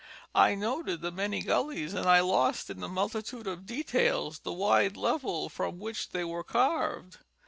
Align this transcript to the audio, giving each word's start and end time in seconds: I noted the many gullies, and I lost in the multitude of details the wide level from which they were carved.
I 0.33 0.55
noted 0.55 1.01
the 1.01 1.11
many 1.11 1.43
gullies, 1.43 1.93
and 1.93 2.07
I 2.07 2.21
lost 2.21 2.71
in 2.71 2.79
the 2.79 2.87
multitude 2.87 3.45
of 3.45 3.67
details 3.67 4.39
the 4.39 4.51
wide 4.51 4.97
level 4.97 5.47
from 5.47 5.77
which 5.77 6.09
they 6.09 6.23
were 6.23 6.43
carved. 6.43 7.19